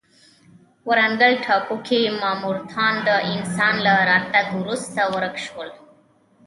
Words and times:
ورانګل 0.89 1.33
ټاپو 1.45 1.75
کې 1.87 1.99
ماموتان 2.21 2.93
د 3.07 3.09
انسان 3.33 3.73
له 3.85 3.93
راتګ 4.09 4.45
وروسته 4.61 5.01
ورک 5.13 5.35
شول. 5.45 5.69